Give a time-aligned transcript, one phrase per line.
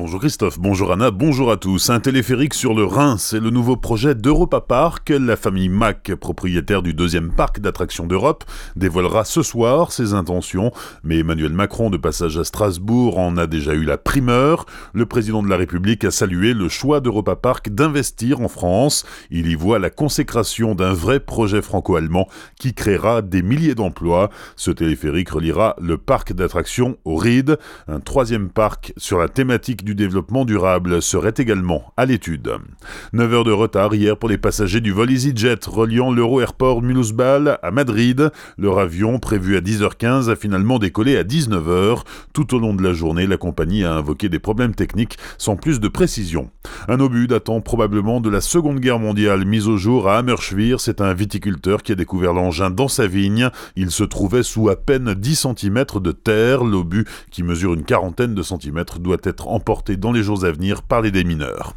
[0.00, 1.90] Bonjour Christophe, bonjour Anna, bonjour à tous.
[1.90, 5.10] Un téléphérique sur le Rhin, c'est le nouveau projet d'Europa Park.
[5.10, 8.44] La famille Mac, propriétaire du deuxième parc d'attractions d'Europe,
[8.76, 10.72] dévoilera ce soir ses intentions.
[11.04, 14.64] Mais Emmanuel Macron, de passage à Strasbourg, en a déjà eu la primeur.
[14.94, 19.04] Le président de la République a salué le choix d'Europa Park d'investir en France.
[19.30, 22.26] Il y voit la consécration d'un vrai projet franco-allemand
[22.58, 24.30] qui créera des milliers d'emplois.
[24.56, 29.89] Ce téléphérique reliera le parc d'attractions au RID, un troisième parc sur la thématique du
[29.94, 32.52] développement durable serait également à l'étude.
[33.12, 37.58] 9 heures de retard hier pour les passagers du vol EasyJet reliant l'Euro Airport Mulhouse-Bâle
[37.62, 38.30] à Madrid.
[38.58, 42.02] Leur avion, prévu à 10h15, a finalement décollé à 19h.
[42.32, 45.80] Tout au long de la journée, la compagnie a invoqué des problèmes techniques sans plus
[45.80, 46.50] de précision.
[46.88, 51.00] Un obus datant probablement de la Seconde Guerre mondiale mis au jour à Hammerschwir, c'est
[51.00, 53.50] un viticulteur qui a découvert l'engin dans sa vigne.
[53.76, 56.64] Il se trouvait sous à peine 10 cm de terre.
[56.64, 60.82] L'obus, qui mesure une quarantaine de centimètres, doit être emporté dans les jours à venir
[60.82, 61.74] par les démineurs.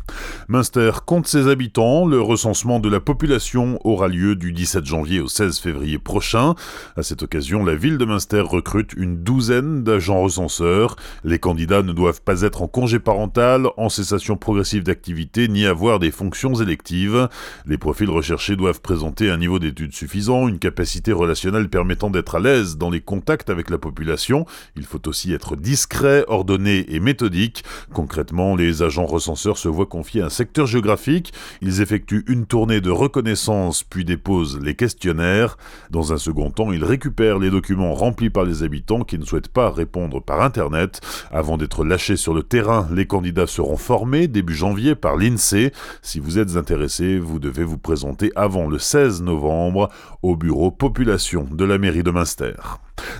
[0.47, 2.05] Münster compte ses habitants.
[2.05, 6.55] Le recensement de la population aura lieu du 17 janvier au 16 février prochain.
[6.97, 10.95] À cette occasion, la ville de Münster recrute une douzaine d'agents recenseurs.
[11.23, 15.99] Les candidats ne doivent pas être en congé parental, en cessation progressive d'activité, ni avoir
[15.99, 17.29] des fonctions électives.
[17.65, 22.39] Les profils recherchés doivent présenter un niveau d'études suffisant, une capacité relationnelle permettant d'être à
[22.39, 24.45] l'aise dans les contacts avec la population.
[24.75, 27.63] Il faut aussi être discret, ordonné et méthodique.
[27.93, 32.89] Concrètement, les agents recenseurs se voient confier un secteur géographique, ils effectuent une tournée de
[32.89, 35.57] reconnaissance puis déposent les questionnaires.
[35.91, 39.47] Dans un second temps, ils récupèrent les documents remplis par les habitants qui ne souhaitent
[39.47, 41.01] pas répondre par Internet.
[41.31, 45.71] Avant d'être lâchés sur le terrain, les candidats seront formés début janvier par l'INSEE.
[46.01, 49.89] Si vous êtes intéressé, vous devez vous présenter avant le 16 novembre
[50.23, 52.53] au bureau population de la mairie de Münster.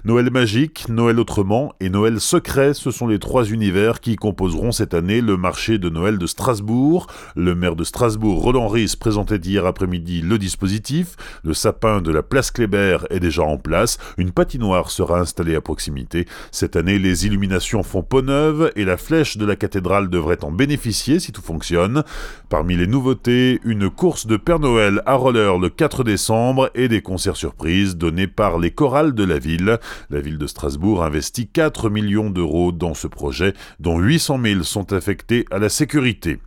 [0.06, 4.94] Noël magique, Noël autrement et Noël secret, ce sont les trois univers qui composeront cette
[4.94, 7.08] année le marché de Noël de Strasbourg.
[7.36, 11.16] Le maire de Strasbourg, Roland Ries, présentait hier après-midi le dispositif.
[11.44, 13.98] Le sapin de la place Kléber est déjà en place.
[14.18, 16.26] Une patinoire sera installée à proximité.
[16.52, 20.52] Cette année, les illuminations font peau neuve et la flèche de la cathédrale devrait en
[20.52, 22.04] bénéficier si tout fonctionne.
[22.50, 27.02] Parmi les nouveautés, une course de Père Noël à roller le 4 décembre et des
[27.02, 29.73] concerts surprises donnés par les chorales de la ville.
[30.10, 34.94] La ville de Strasbourg investit 4 millions d'euros dans ce projet, dont 800 000 sont
[34.94, 36.40] affectés à la sécurité.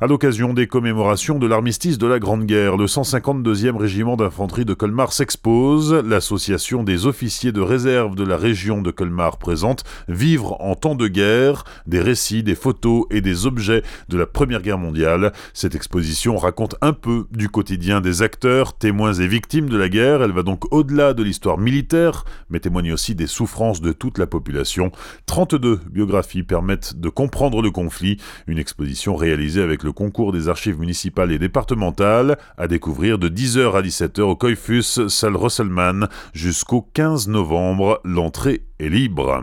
[0.00, 4.74] À l'occasion des commémorations de l'armistice de la Grande Guerre, le 152e régiment d'infanterie de
[4.74, 5.94] Colmar s'expose.
[5.94, 11.06] L'association des officiers de réserve de la région de Colmar présente Vivre en temps de
[11.06, 15.32] guerre, des récits, des photos et des objets de la Première Guerre mondiale.
[15.52, 20.22] Cette exposition raconte un peu du quotidien des acteurs, témoins et victimes de la guerre.
[20.22, 24.26] Elle va donc au-delà de l'histoire militaire, mais témoigne aussi des souffrances de toute la
[24.26, 24.90] population.
[25.26, 28.16] 32 biographies permettent de comprendre le conflit.
[28.48, 33.76] Une exposition réalisée avec le concours des archives municipales et départementales, à découvrir de 10h
[33.76, 38.00] à 17h au Coifus, salle Rosselman, jusqu'au 15 novembre.
[38.04, 39.42] L'entrée est libre.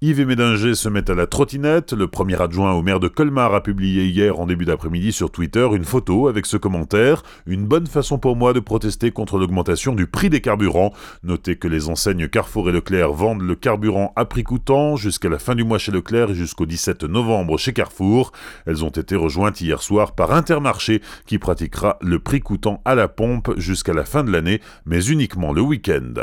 [0.00, 1.92] Yves Médinger se mettent à la trottinette.
[1.92, 5.66] Le premier adjoint au maire de Colmar a publié hier en début d'après-midi sur Twitter
[5.72, 10.06] une photo avec ce commentaire Une bonne façon pour moi de protester contre l'augmentation du
[10.06, 10.92] prix des carburants.
[11.24, 15.38] Notez que les enseignes Carrefour et Leclerc vendent le carburant à prix coûtant jusqu'à la
[15.38, 18.32] fin du mois chez Leclerc et jusqu'au 17 novembre chez Carrefour.
[18.66, 23.08] Elles ont été rejointes hier soir par Intermarché qui pratiquera le prix coûtant à la
[23.08, 26.14] pompe jusqu'à la fin de l'année, mais uniquement le week-end.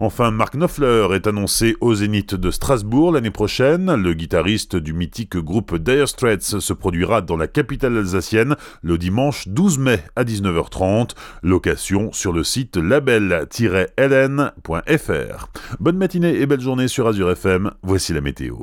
[0.00, 3.94] Enfin, Mark Knopfler est annoncé au Zénith de Strasbourg l'année prochaine.
[3.94, 9.48] Le guitariste du mythique groupe Dire Straits se produira dans la capitale alsacienne le dimanche
[9.48, 11.12] 12 mai à 19h30.
[11.42, 13.38] Location sur le site label-ln.fr.
[15.80, 17.70] Bonne matinée et belle journée sur Azure FM.
[17.82, 18.56] Voici la météo.